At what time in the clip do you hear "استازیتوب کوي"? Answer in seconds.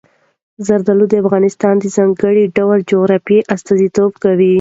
3.55-4.49